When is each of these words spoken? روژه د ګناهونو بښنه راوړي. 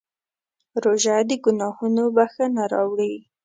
روژه 0.83 1.17
د 1.29 1.31
ګناهونو 1.45 2.03
بښنه 2.15 2.63
راوړي. 2.73 3.13